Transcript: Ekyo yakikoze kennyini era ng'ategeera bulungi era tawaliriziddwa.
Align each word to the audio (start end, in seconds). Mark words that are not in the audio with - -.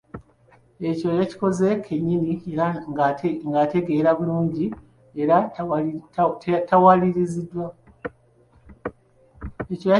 Ekyo 0.89 1.09
yakikoze 1.19 1.67
kennyini 1.85 2.33
era 2.51 2.65
ng'ategeera 3.51 4.09
bulungi 4.19 4.65
era 5.21 5.37
tawaliriziddwa. 6.69 7.65